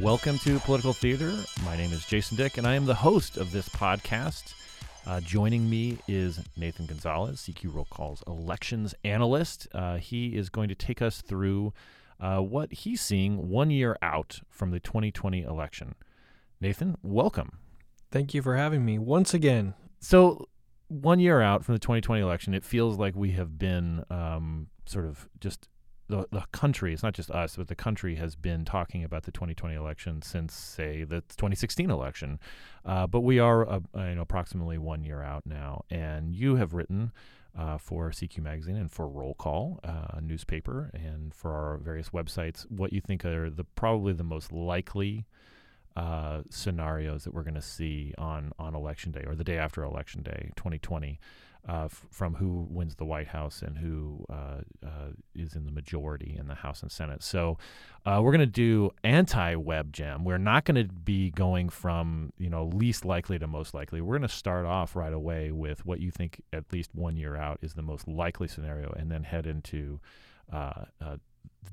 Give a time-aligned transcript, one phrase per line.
[0.00, 1.34] Welcome to Political Theater.
[1.64, 4.52] My name is Jason Dick, and I am the host of this podcast.
[5.06, 9.66] Uh, joining me is Nathan Gonzales, CQ Roll Call's elections analyst.
[9.72, 11.72] Uh, he is going to take us through
[12.20, 15.94] uh, what he's seeing one year out from the 2020 election.
[16.60, 17.58] Nathan, welcome.
[18.10, 19.72] Thank you for having me once again.
[19.98, 20.46] So,
[20.88, 25.06] one year out from the 2020 election, it feels like we have been um, sort
[25.06, 25.68] of just
[26.08, 29.32] the, the country, it's not just us, but the country has been talking about the
[29.32, 32.38] 2020 election since, say, the 2016 election.
[32.84, 35.84] Uh, but we are uh, you know, approximately one year out now.
[35.90, 37.12] And you have written
[37.58, 42.70] uh, for CQ Magazine and for Roll Call, uh, newspaper, and for our various websites,
[42.70, 45.26] what you think are the probably the most likely
[45.96, 49.82] uh, scenarios that we're going to see on, on election day or the day after
[49.82, 51.18] election day, 2020
[51.68, 55.72] uh, f- from who wins the White House and who uh, uh, is in the
[55.72, 57.22] majority in the House and Senate.
[57.22, 57.58] So
[58.04, 60.24] uh, we're going to do anti-web gem.
[60.24, 64.00] We're not going to be going from you know least likely to most likely.
[64.00, 67.36] We're going to start off right away with what you think at least one year
[67.36, 70.00] out is the most likely scenario, and then head into
[70.52, 70.84] uh,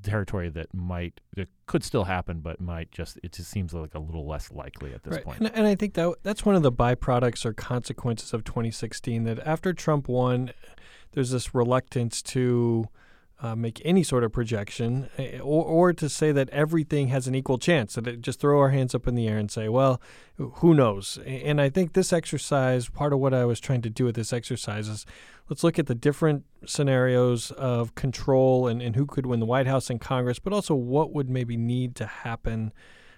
[0.04, 4.00] territory that might that could still happen, but might just it just seems like a
[4.00, 5.24] little less likely at this right.
[5.24, 5.40] point.
[5.40, 9.24] And, and I think that that's one of the byproducts or consequences of 2016.
[9.24, 10.52] That after Trump won,
[11.14, 12.88] there's this reluctance to
[13.44, 17.36] uh, make any sort of projection eh, or, or to say that everything has an
[17.36, 20.02] equal chance, that just throw our hands up in the air and say, well,
[20.38, 21.20] who knows?
[21.26, 24.32] And I think this exercise, part of what I was trying to do with this
[24.32, 25.06] exercise is
[25.50, 29.68] let's look at the different scenarios of control and, and who could win the White
[29.68, 32.72] House and Congress, but also what would maybe need to happen.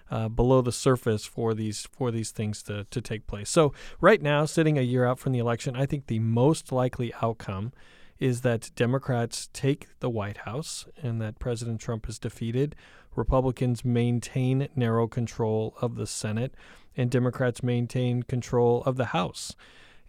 [0.08, 3.50] Uh, below the surface for these for these things to, to take place.
[3.50, 7.12] So right now, sitting a year out from the election, I think the most likely
[7.20, 7.72] outcome
[8.18, 12.74] is that Democrats take the White House and that President Trump is defeated.
[13.14, 16.54] Republicans maintain narrow control of the Senate,
[16.96, 19.54] and Democrats maintain control of the House.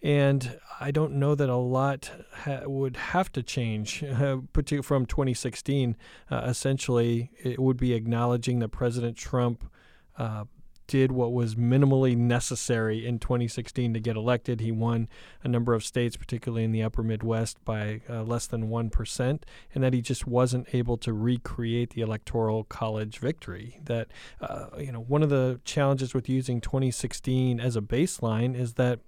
[0.01, 2.11] And I don't know that a lot
[2.43, 4.37] ha- would have to change uh,
[4.81, 5.97] from 2016.
[6.29, 9.69] Uh, essentially, it would be acknowledging that President Trump
[10.17, 10.45] uh,
[10.87, 14.61] did what was minimally necessary in 2016 to get elected.
[14.61, 15.07] He won
[15.43, 19.43] a number of states, particularly in the upper Midwest, by uh, less than 1%,
[19.73, 23.79] and that he just wasn't able to recreate the electoral college victory.
[23.83, 24.07] That,
[24.41, 28.99] uh, you know, one of the challenges with using 2016 as a baseline is that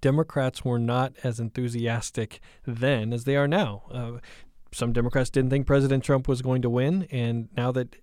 [0.00, 3.82] Democrats were not as enthusiastic then as they are now.
[3.90, 4.12] Uh,
[4.76, 7.96] some Democrats didn't think President Trump was going to win, and now that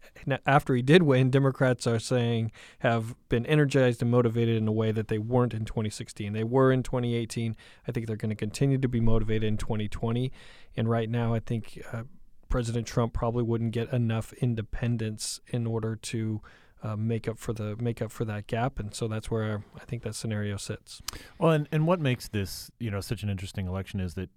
[0.45, 4.91] after he did win, Democrats are saying have been energized and motivated in a way
[4.91, 6.33] that they weren't in 2016.
[6.33, 7.55] They were in 2018.
[7.87, 10.31] I think they're going to continue to be motivated in 2020.
[10.75, 12.03] And right now, I think uh,
[12.49, 16.41] President Trump probably wouldn't get enough independence in order to
[16.83, 19.85] uh, make up for the make up for that gap, and so that's where I
[19.85, 21.01] think that scenario sits.
[21.39, 24.29] Well, and, and what makes this you know such an interesting election is that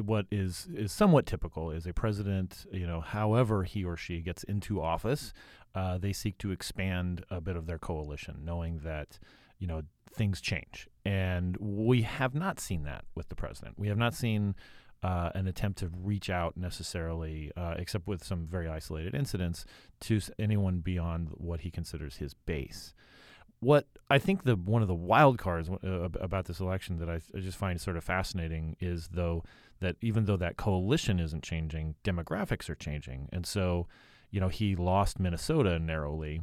[0.00, 4.42] what is is somewhat typical is a president, you know, however he or she gets
[4.44, 5.32] into office,
[5.74, 9.18] uh, they seek to expand a bit of their coalition, knowing that
[9.58, 13.78] you know things change, and we have not seen that with the president.
[13.78, 14.54] We have not seen.
[15.02, 19.64] Uh, an attempt to reach out necessarily, uh, except with some very isolated incidents,
[19.98, 22.92] to anyone beyond what he considers his base
[23.60, 27.20] what I think the one of the wild cards uh, about this election that I,
[27.36, 29.44] I, just find sort of fascinating is though
[29.80, 33.86] that even though that coalition isn't changing, demographics are changing, and so
[34.30, 36.40] you know he lost Minnesota narrowly,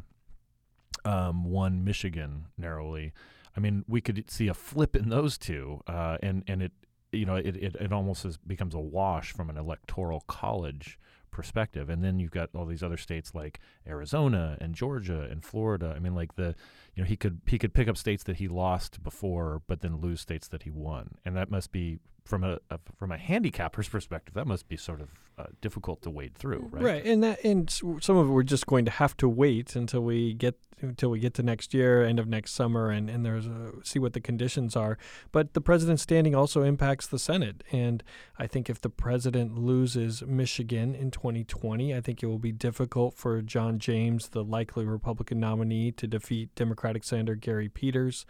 [1.05, 3.13] um, won Michigan narrowly.
[3.55, 6.71] I mean, we could see a flip in those two, uh, and and it
[7.11, 10.99] you know it, it, it almost has, becomes a wash from an electoral college
[11.37, 11.87] perspective.
[11.87, 15.93] And then you've got all these other states like Arizona and Georgia and Florida.
[15.95, 16.55] I mean, like the,
[16.97, 20.01] you know, he could he could pick up states that he lost before, but then
[20.01, 23.87] lose states that he won, and that must be from a, a from a handicapper's
[23.87, 26.83] perspective, that must be sort of uh, difficult to wade through, right?
[26.83, 30.01] Right, and that and some of it we're just going to have to wait until
[30.01, 33.47] we get until we get to next year, end of next summer, and and there's
[33.47, 34.97] a, see what the conditions are.
[35.31, 38.03] But the president's standing also impacts the Senate, and
[38.37, 43.15] I think if the president loses Michigan in 2020, I think it will be difficult
[43.15, 46.53] for John James, the likely Republican nominee, to defeat
[46.87, 48.25] Democratic Senator Gary Peters.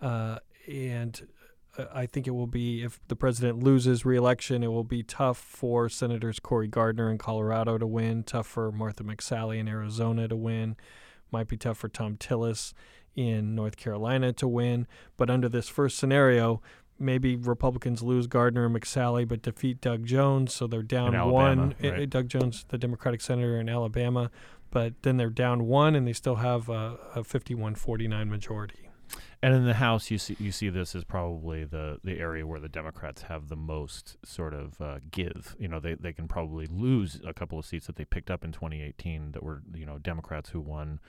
[0.00, 0.38] Uh,
[0.68, 1.26] and
[1.92, 5.88] I think it will be if the president loses reelection, it will be tough for
[5.88, 10.76] Senators Cory Gardner in Colorado to win, tough for Martha McSally in Arizona to win,
[11.32, 12.72] might be tough for Thom Tillis
[13.16, 14.86] in North Carolina to win.
[15.16, 16.62] But under this first scenario,
[16.98, 21.74] maybe Republicans lose Gardner and McSally but defeat Doug Jones, so they're down Alabama, one.
[21.82, 22.08] Right.
[22.08, 24.30] Doug Jones, the Democratic senator in Alabama,
[24.70, 28.86] but then they're down one, and they still have a, a 51-49 majority.
[29.42, 32.58] And in the House, you see you see this as probably the, the area where
[32.58, 35.54] the Democrats have the most sort of uh, give.
[35.58, 38.42] You know, they, they can probably lose a couple of seats that they picked up
[38.42, 41.00] in 2018 that were you know Democrats who won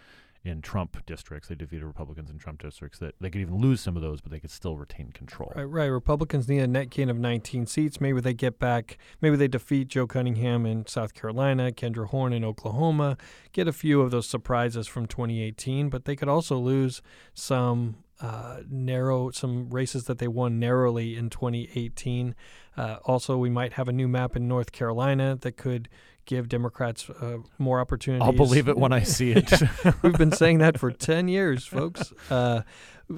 [0.47, 1.49] in Trump districts.
[1.49, 2.99] They defeated Republicans in Trump districts.
[2.99, 5.51] That they could even lose some of those, but they could still retain control.
[5.55, 5.85] Right, right.
[5.85, 8.01] Republicans need a net gain of 19 seats.
[8.01, 8.97] Maybe they get back.
[9.21, 13.17] Maybe they defeat Joe Cunningham in South Carolina, Kendra Horn in Oklahoma,
[13.51, 15.89] get a few of those surprises from 2018.
[15.89, 17.01] But they could also lose
[17.33, 22.35] some uh, narrow some races that they won narrowly in 2018.
[22.75, 25.88] Uh, also, we might have a new map in North Carolina that could
[26.27, 28.24] give Democrats uh, more opportunities.
[28.24, 29.51] I'll believe it when I see it.
[30.03, 32.13] We've been saying that for 10 years, folks.
[32.29, 32.62] Uh,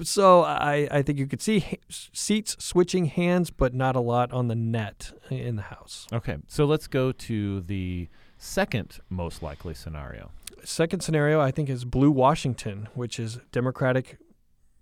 [0.02, 4.32] so I, I think you could see ha- seats switching hands, but not a lot
[4.32, 6.06] on the net in the House.
[6.12, 8.08] Okay, so let's go to the
[8.38, 10.30] second most likely scenario.
[10.64, 14.18] Second scenario, I think, is blue Washington, which is Democratic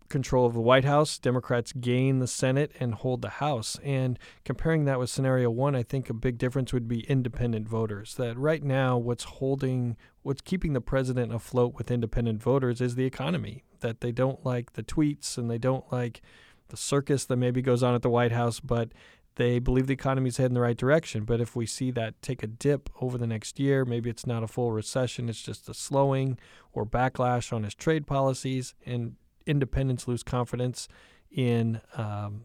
[0.09, 1.19] control of the White House.
[1.19, 3.79] Democrats gain the Senate and hold the House.
[3.83, 8.15] And comparing that with scenario one, I think a big difference would be independent voters.
[8.15, 13.05] That right now, what's holding, what's keeping the president afloat with independent voters is the
[13.05, 13.65] economy.
[13.81, 16.21] That they don't like the tweets and they don't like
[16.69, 18.93] the circus that maybe goes on at the White House, but
[19.37, 21.25] they believe the economy is heading the right direction.
[21.25, 24.43] But if we see that take a dip over the next year, maybe it's not
[24.43, 26.39] a full recession, it's just a slowing
[26.73, 29.15] or backlash on his trade policies, and
[29.49, 30.89] independents lose confidence
[31.31, 32.45] in um,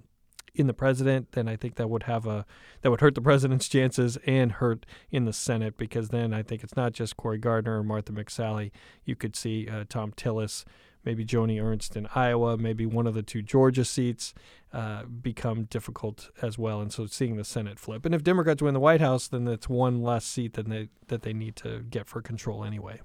[0.55, 2.45] in the president, then I think that would have a
[2.81, 6.63] that would hurt the president's chances and hurt in the Senate because then I think
[6.63, 8.71] it's not just Cory Gardner or Martha McSally.
[9.03, 10.63] You could see uh, Thom Tillis,
[11.03, 14.33] maybe Joni Ernst in Iowa, maybe one of the two Georgia seats
[14.71, 16.81] uh, become difficult as well.
[16.81, 19.69] And so seeing the Senate flip, and if Democrats win the White House, then it's
[19.69, 23.01] one less seat than they that they need to get for control anyway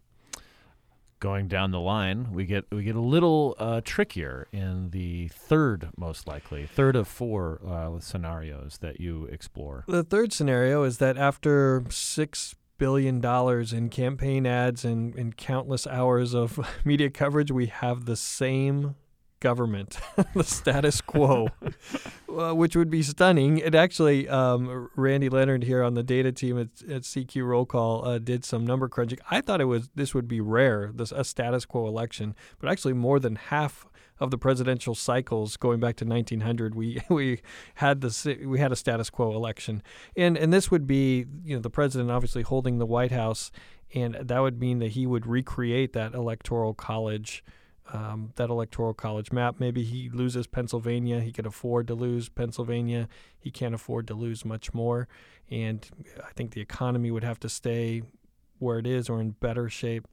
[1.20, 5.88] going down the line, we get we get a little uh, trickier in the third
[5.96, 9.84] most likely, third of four uh, scenarios that you explore.
[9.88, 15.86] The third scenario is that after six billion dollars in campaign ads and, and countless
[15.86, 18.94] hours of media coverage, we have the same
[19.40, 19.98] government,
[20.34, 21.48] the status quo,
[22.38, 23.58] uh, which would be stunning.
[23.58, 28.06] It actually, um, Randy Leonard here on the data team at, at CQ Roll Call
[28.06, 29.18] uh, did some number crunching.
[29.30, 32.94] I thought it was this would be rare, this a status quo election, but actually
[32.94, 33.86] more than half
[34.20, 37.40] of the presidential cycles going back to 1900 we we
[37.76, 39.82] had the we had a status quo election
[40.16, 43.50] and and this would be you know the president obviously holding the white house
[43.94, 47.44] and that would mean that he would recreate that electoral college
[47.92, 49.56] um, that electoral college map.
[49.58, 51.20] Maybe he loses Pennsylvania.
[51.20, 53.08] He could afford to lose Pennsylvania.
[53.38, 55.08] He can't afford to lose much more.
[55.50, 55.88] And
[56.22, 58.02] I think the economy would have to stay
[58.58, 60.08] where it is or in better shape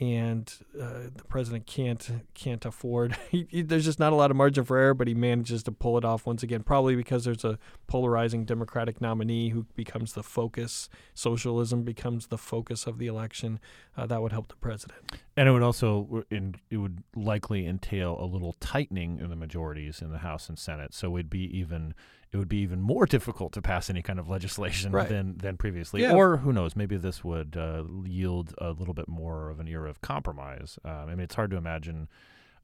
[0.00, 3.16] and uh, the president can't can't afford.
[3.34, 5.72] He, he, there's just not a lot of margin for error, but he manages to
[5.72, 6.62] pull it off once again.
[6.62, 7.58] Probably because there's a
[7.88, 10.88] polarizing Democratic nominee who becomes the focus.
[11.14, 13.58] Socialism becomes the focus of the election.
[13.96, 15.00] Uh, that would help the president.
[15.36, 20.00] And it would also in, it would likely entail a little tightening in the majorities
[20.00, 20.94] in the House and Senate.
[20.94, 21.94] So it'd be even
[22.34, 25.08] it would be even more difficult to pass any kind of legislation right.
[25.08, 26.02] than than previously.
[26.02, 26.14] Yeah.
[26.14, 26.74] Or who knows?
[26.74, 30.76] Maybe this would uh, yield a little bit more of an era of compromise.
[30.84, 32.08] Um, I mean, it's hard to imagine.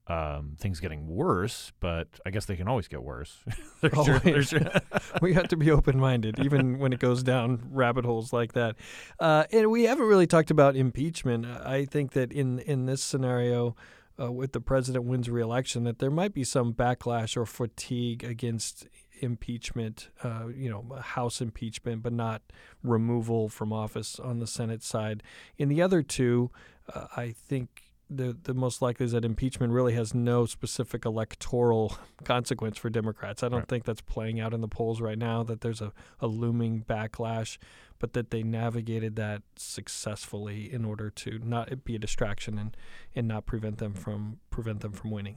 [0.06, 3.44] Um, things getting worse, but I guess they can always get worse.
[4.04, 4.70] sure, sure.
[5.22, 8.74] we have to be open minded, even when it goes down rabbit holes like that.
[9.20, 11.46] Uh, and we haven't really talked about impeachment.
[11.46, 13.76] I think that in in this scenario,
[14.20, 18.88] uh, with the president wins re-election, that there might be some backlash or fatigue against
[19.20, 22.42] impeachment, uh, you know, House impeachment, but not
[22.82, 25.22] removal from office on the Senate side.
[25.58, 26.50] In the other two,
[26.94, 31.96] uh, I think the the most likely is that impeachment really has no specific electoral
[32.24, 33.42] consequence for Democrats.
[33.42, 33.68] I don't right.
[33.68, 35.42] think that's playing out in the polls right now.
[35.44, 37.56] That there's a, a looming backlash,
[38.00, 42.76] but that they navigated that successfully in order to not be a distraction and
[43.14, 45.36] and not prevent them from prevent them from winning.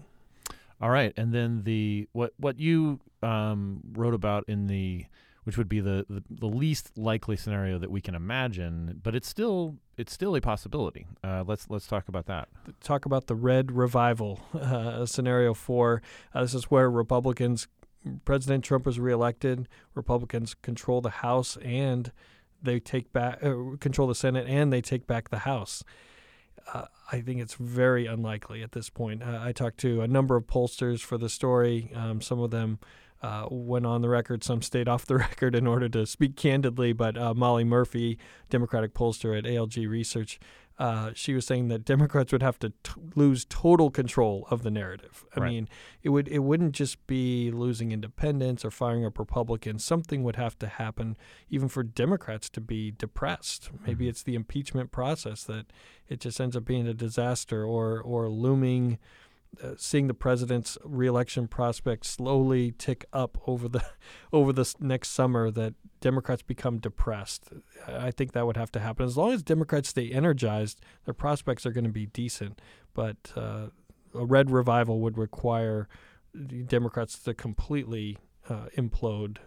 [0.84, 5.06] All right, and then the what what you um, wrote about in the
[5.46, 9.30] which would be the, the, the least likely scenario that we can imagine, but it's
[9.30, 11.08] still it's still a possibility.
[11.24, 12.50] Uh, let's let's talk about that.
[12.82, 16.02] Talk about the red revival uh, scenario four.
[16.36, 17.70] Uh, this is where Republicans,
[18.26, 19.70] President Trump was reelected.
[19.96, 22.12] Republicans control the House and
[22.62, 25.82] they take back uh, control the Senate and they take back the House
[26.72, 29.24] uh, I think it's very unlikely at this point.
[29.24, 31.92] Uh, I talked to a number of pollsters for the story.
[31.96, 32.80] Um, some of them
[33.22, 36.94] uh, went on the record, some stayed off the record in order to speak candidly.
[36.94, 38.18] But uh, Molly Murphy,
[38.50, 40.40] Democratic pollster at ALG Research,
[40.80, 44.72] uh, she was saying that Democrats would have to t- lose total control of the
[44.72, 45.24] narrative.
[45.36, 45.50] I Right.
[45.52, 45.70] mean,
[46.02, 49.84] it would it wouldn't just be losing independence or firing up Republicans.
[49.86, 51.16] Something would have to happen
[51.50, 53.70] even for Democrats to be depressed.
[53.86, 54.10] Maybe Mhm.
[54.10, 55.68] it's the impeachment process that
[56.08, 58.98] it just ends up being a disaster, or or looming.
[59.62, 63.84] Uh, seeing the president's reelection prospects slowly tick up over the
[64.34, 67.50] over this next summer, that Democrats become depressed.
[67.88, 69.06] I think that would have to happen.
[69.06, 72.60] As long as Democrats stay energized, their prospects are going to be decent.
[72.96, 73.68] But uh,
[74.16, 75.88] a red revival would require
[76.34, 78.18] the Democrats to completely
[78.50, 79.42] uh, implode uh,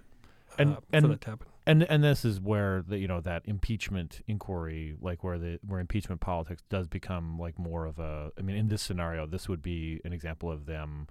[0.61, 1.49] And- for and- that to happen.
[1.67, 5.81] And and this is where the you know that impeachment inquiry, like where the where
[5.81, 8.31] impeachment politics does become like more of a.
[8.39, 11.09] I mean, in this scenario, this would be an example of them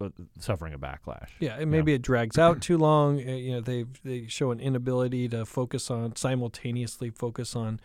[0.00, 1.30] uh, suffering a backlash.
[1.40, 3.18] Yeah, and maybe it drags out too long.
[3.18, 7.80] Uh, You know, they they show an inability to focus on simultaneously focus on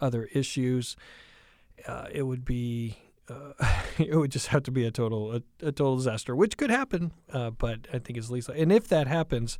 [0.00, 0.96] other issues.
[1.86, 2.98] Uh, it would be.
[3.28, 3.54] Uh,
[3.98, 7.12] it would just have to be a total a, a total disaster, which could happen.
[7.32, 8.48] Uh, but I think it's least.
[8.48, 9.58] And if that happens,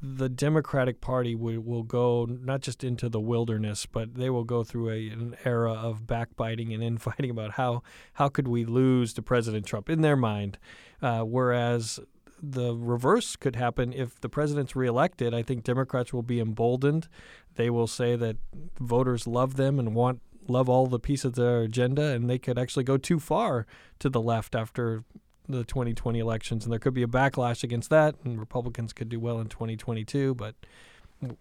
[0.00, 4.62] the Democratic Party will, will go not just into the wilderness, but they will go
[4.62, 7.82] through a, an era of backbiting and infighting about how
[8.14, 10.58] how could we lose to President Trump in their mind.
[11.02, 12.00] Uh, whereas
[12.40, 15.34] the reverse could happen if the president's reelected.
[15.34, 17.08] I think Democrats will be emboldened.
[17.56, 18.36] They will say that
[18.78, 22.58] voters love them and want love all the pieces of their agenda, and they could
[22.58, 23.66] actually go too far
[23.98, 25.04] to the left after
[25.48, 29.18] the 2020 elections, and there could be a backlash against that, and Republicans could do
[29.18, 30.34] well in 2022.
[30.34, 30.54] But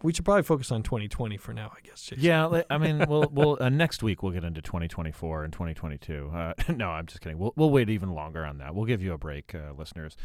[0.02, 2.02] we should probably focus on 2020 for now, I guess.
[2.02, 2.24] Jason.
[2.24, 6.32] Yeah, I mean, we'll we'll uh, next week we'll get into 2024 and 2022.
[6.34, 7.38] Uh, no, I'm just kidding.
[7.38, 8.74] We'll we'll wait even longer on that.
[8.74, 10.18] We'll give you a break, uh, listeners.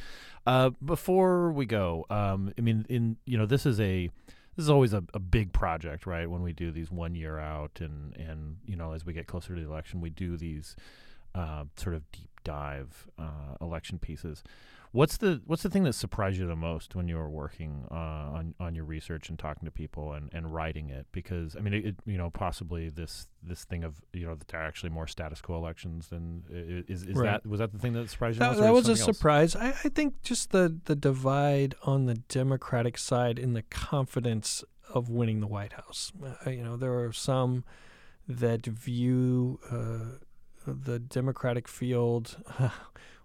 [0.46, 4.08] Uh, before we go, um, I mean, in you know, this is a
[4.56, 6.28] this is always a, a big project, right?
[6.28, 9.54] When we do these one year out, and and you know, as we get closer
[9.54, 10.76] to the election, we do these
[11.34, 14.42] uh, sort of deep dive uh, election pieces.
[14.92, 17.94] What's the what's the thing that surprised you the most when you were working uh,
[17.94, 21.06] on on your research and talking to people and, and writing it?
[21.12, 24.48] Because I mean, it, it, you know, possibly this this thing of you know that
[24.48, 27.42] there are actually more status quo elections than is is Right.
[27.42, 28.40] that was that the thing that surprised you?
[28.40, 29.02] That, most, that was a else?
[29.04, 29.56] surprise.
[29.56, 35.08] I, I think just the, the divide on the Democratic side in the confidence of
[35.08, 36.12] winning the White House.
[36.46, 37.64] Uh, you know, there are some
[38.28, 40.18] that view uh,
[40.66, 42.36] the Democratic field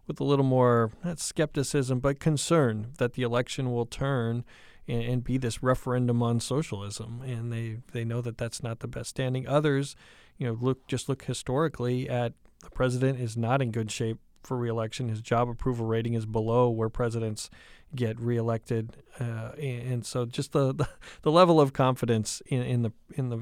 [0.08, 4.44] with a little more not skepticism, but concern that the election will turn
[4.88, 8.88] and, and be this referendum on socialism, and they they know that that's not the
[8.88, 9.48] best standing.
[9.48, 9.96] Others,
[10.38, 14.58] you know, look just look historically at the president is not in good shape for
[14.58, 15.10] reelection.
[15.10, 17.50] His job approval rating is below where presidents
[17.96, 20.88] get reelected, uh, and, and so just the, the
[21.22, 23.40] the level of confidence in, in the in the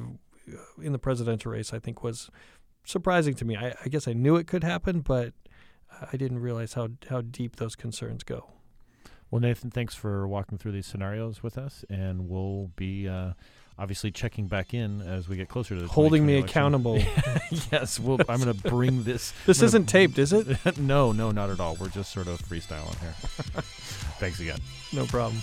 [0.82, 2.30] in the presidential race, I think, was
[2.86, 3.56] surprising to me.
[3.58, 5.34] I, I guess I knew it could happen, but
[6.12, 8.50] I didn't realize how how deep those concerns go.
[9.32, 13.32] Well, Nathan, thanks for walking through these scenarios with us, and we'll be uh,
[13.78, 16.50] obviously checking back in as we get closer to the Holding me election.
[16.50, 17.00] accountable.
[17.72, 19.34] yes, we'll, I'm going to bring this.
[19.46, 20.48] this gonna- isn't taped, is it?
[20.78, 21.76] no, no, not at all.
[21.76, 23.14] We're just sort of freestyling here.
[24.20, 24.60] Thanks again.
[24.94, 25.42] No problem.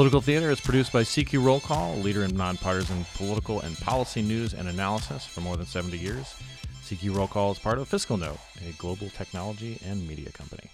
[0.00, 4.22] Political Theater is produced by CQ Roll Call, a leader in nonpartisan political and policy
[4.22, 6.36] news and analysis for more than 70 years.
[6.84, 10.70] CQ Roll Call is part of FiscalNote, a global technology and media company.